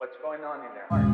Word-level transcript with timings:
what's 0.00 0.16
going 0.22 0.40
on 0.42 0.64
in 0.64 0.72
their 0.72 0.86
heart. 0.88 1.06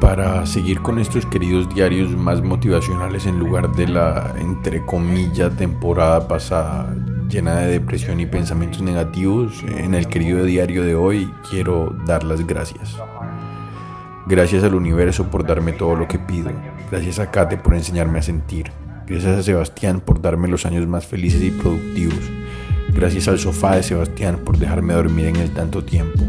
Para 0.00 0.44
seguir 0.44 0.82
con 0.82 0.98
estos 0.98 1.24
queridos 1.24 1.74
diarios 1.74 2.10
más 2.10 2.42
motivacionales 2.42 3.24
en 3.24 3.38
lugar 3.38 3.72
de 3.72 3.88
la, 3.88 4.34
entre 4.38 4.84
comillas, 4.84 5.56
temporada 5.56 6.28
pasada 6.28 6.94
llena 7.30 7.56
de 7.56 7.72
depresión 7.72 8.20
y 8.20 8.26
pensamientos 8.26 8.82
negativos, 8.82 9.62
en 9.62 9.94
el 9.94 10.08
querido 10.08 10.44
diario 10.44 10.82
de 10.82 10.94
hoy 10.94 11.32
quiero 11.48 11.96
dar 12.04 12.22
las 12.22 12.46
gracias. 12.46 12.98
Gracias 14.26 14.62
al 14.62 14.74
universo 14.74 15.30
por 15.30 15.46
darme 15.46 15.72
todo 15.72 15.96
lo 15.96 16.06
que 16.06 16.18
pido. 16.18 16.50
Gracias 16.90 17.18
a 17.18 17.30
Kate 17.30 17.56
por 17.56 17.74
enseñarme 17.74 18.18
a 18.18 18.22
sentir. 18.22 18.70
Gracias 19.06 19.38
a 19.38 19.42
Sebastián 19.42 20.00
por 20.00 20.20
darme 20.20 20.48
los 20.48 20.66
años 20.66 20.86
más 20.86 21.06
felices 21.06 21.42
y 21.42 21.50
productivos. 21.50 22.43
Gracias 22.94 23.28
al 23.28 23.38
sofá 23.38 23.76
de 23.76 23.82
Sebastián 23.82 24.38
por 24.44 24.56
dejarme 24.56 24.94
dormir 24.94 25.26
en 25.26 25.36
él 25.36 25.50
tanto 25.50 25.84
tiempo. 25.84 26.22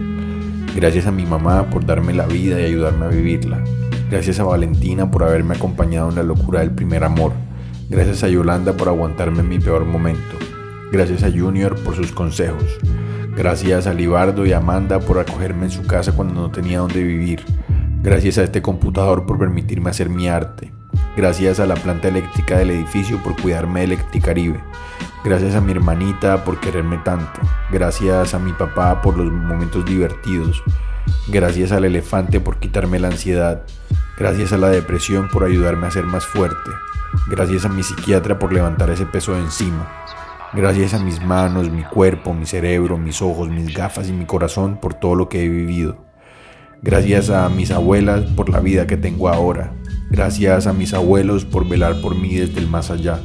Gracias 0.75 1.05
a 1.05 1.11
mi 1.11 1.25
mamá 1.25 1.69
por 1.69 1.85
darme 1.85 2.13
la 2.13 2.25
vida 2.25 2.59
y 2.59 2.65
ayudarme 2.65 3.05
a 3.05 3.09
vivirla. 3.09 3.63
Gracias 4.09 4.39
a 4.39 4.43
Valentina 4.43 5.09
por 5.09 5.23
haberme 5.23 5.55
acompañado 5.55 6.09
en 6.09 6.15
la 6.15 6.23
locura 6.23 6.61
del 6.61 6.71
primer 6.71 7.03
amor. 7.03 7.31
Gracias 7.89 8.23
a 8.23 8.29
Yolanda 8.29 8.73
por 8.73 8.89
aguantarme 8.89 9.39
en 9.39 9.49
mi 9.49 9.59
peor 9.59 9.85
momento. 9.85 10.37
Gracias 10.91 11.23
a 11.23 11.31
Junior 11.31 11.75
por 11.83 11.95
sus 11.95 12.11
consejos. 12.11 12.77
Gracias 13.37 13.87
a 13.87 13.93
Libardo 13.93 14.45
y 14.45 14.53
Amanda 14.53 14.99
por 14.99 15.19
acogerme 15.19 15.65
en 15.65 15.71
su 15.71 15.83
casa 15.83 16.13
cuando 16.13 16.33
no 16.33 16.51
tenía 16.51 16.79
dónde 16.79 17.03
vivir. 17.03 17.41
Gracias 18.01 18.37
a 18.37 18.43
este 18.43 18.61
computador 18.61 19.25
por 19.25 19.37
permitirme 19.37 19.89
hacer 19.89 20.09
mi 20.09 20.27
arte. 20.27 20.74
Gracias 21.15 21.61
a 21.61 21.65
la 21.65 21.75
planta 21.75 22.09
eléctrica 22.09 22.57
del 22.57 22.71
edificio 22.71 23.23
por 23.23 23.41
cuidarme 23.41 23.79
de 23.79 23.85
Electricaribe. 23.85 24.61
Gracias 25.23 25.55
a 25.55 25.61
mi 25.61 25.71
hermanita 25.71 26.43
por 26.43 26.59
quererme 26.59 26.97
tanto. 26.97 27.39
Gracias 27.71 28.33
a 28.33 28.39
mi 28.39 28.51
papá 28.51 29.01
por 29.01 29.17
los 29.17 29.31
momentos 29.31 29.85
divertidos. 29.85 30.61
Gracias 31.29 31.71
al 31.71 31.85
elefante 31.85 32.41
por 32.41 32.57
quitarme 32.57 32.99
la 32.99 33.07
ansiedad. 33.07 33.63
Gracias 34.17 34.51
a 34.51 34.57
la 34.57 34.67
depresión 34.67 35.29
por 35.29 35.45
ayudarme 35.45 35.87
a 35.87 35.91
ser 35.91 36.03
más 36.03 36.25
fuerte. 36.25 36.69
Gracias 37.29 37.63
a 37.63 37.69
mi 37.69 37.81
psiquiatra 37.81 38.37
por 38.37 38.51
levantar 38.51 38.89
ese 38.89 39.05
peso 39.05 39.33
de 39.33 39.39
encima. 39.39 39.89
Gracias 40.51 40.93
a 40.93 40.99
mis 40.99 41.23
manos, 41.23 41.69
mi 41.69 41.83
cuerpo, 41.83 42.33
mi 42.33 42.45
cerebro, 42.45 42.97
mis 42.97 43.21
ojos, 43.21 43.47
mis 43.47 43.73
gafas 43.73 44.09
y 44.09 44.11
mi 44.13 44.25
corazón 44.25 44.79
por 44.81 44.93
todo 44.93 45.15
lo 45.15 45.29
que 45.29 45.45
he 45.45 45.47
vivido. 45.47 45.97
Gracias 46.81 47.29
a 47.29 47.47
mis 47.49 47.71
abuelas 47.71 48.25
por 48.31 48.49
la 48.49 48.59
vida 48.59 48.85
que 48.85 48.97
tengo 48.97 49.29
ahora. 49.29 49.71
Gracias 50.09 50.67
a 50.67 50.73
mis 50.73 50.93
abuelos 50.93 51.45
por 51.45 51.67
velar 51.67 52.01
por 52.01 52.15
mí 52.15 52.35
desde 52.35 52.59
el 52.59 52.67
más 52.67 52.91
allá. 52.91 53.19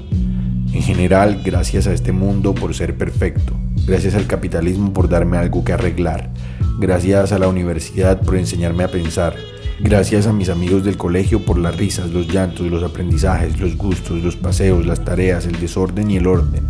En 0.72 0.82
general, 0.82 1.42
gracias 1.44 1.86
a 1.86 1.92
este 1.92 2.12
mundo 2.12 2.54
por 2.54 2.74
ser 2.74 2.96
perfecto. 2.96 3.54
Gracias 3.86 4.14
al 4.14 4.26
capitalismo 4.26 4.92
por 4.92 5.08
darme 5.08 5.36
algo 5.36 5.64
que 5.64 5.72
arreglar. 5.72 6.30
Gracias 6.78 7.32
a 7.32 7.38
la 7.38 7.48
universidad 7.48 8.20
por 8.20 8.36
enseñarme 8.36 8.84
a 8.84 8.90
pensar. 8.90 9.34
Gracias 9.80 10.26
a 10.26 10.32
mis 10.32 10.48
amigos 10.48 10.84
del 10.84 10.96
colegio 10.96 11.44
por 11.44 11.58
las 11.58 11.76
risas, 11.76 12.10
los 12.10 12.28
llantos, 12.28 12.66
los 12.66 12.82
aprendizajes, 12.82 13.58
los 13.58 13.76
gustos, 13.76 14.22
los 14.22 14.36
paseos, 14.36 14.86
las 14.86 15.04
tareas, 15.04 15.46
el 15.46 15.58
desorden 15.58 16.10
y 16.10 16.18
el 16.18 16.26
orden. 16.26 16.68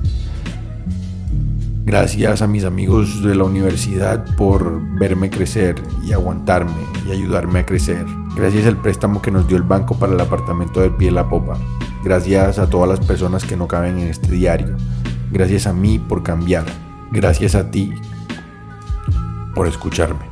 Gracias 1.85 2.41
a 2.41 2.47
mis 2.47 2.65
amigos 2.65 3.23
de 3.23 3.35
la 3.35 3.45
universidad 3.45 4.25
por 4.37 4.81
verme 4.99 5.29
crecer 5.29 5.75
y 6.07 6.13
aguantarme 6.13 6.87
y 7.09 7.11
ayudarme 7.11 7.61
a 7.61 7.67
crecer. 7.67 8.07
Gracias 8.41 8.65
al 8.65 8.79
préstamo 8.79 9.21
que 9.21 9.31
nos 9.31 9.47
dio 9.47 9.59
el 9.59 9.65
banco 9.65 9.99
para 9.99 10.15
el 10.15 10.21
apartamento 10.21 10.81
del 10.81 10.93
pie 10.93 11.09
de 11.09 11.13
la 11.13 11.29
popa. 11.29 11.59
Gracias 12.03 12.59
a 12.59 12.71
todas 12.71 12.89
las 12.89 13.07
personas 13.07 13.45
que 13.45 13.55
no 13.55 13.69
caben 13.69 13.99
en 13.99 14.09
este 14.09 14.31
diario. 14.31 14.79
Gracias 15.31 15.67
a 15.67 15.75
mí 15.75 15.99
por 15.99 16.23
cambiar. 16.23 16.65
Gracias 17.13 17.55
a 17.55 17.71
ti 17.71 17.93
por 19.55 19.67
escucharme. 19.67 20.30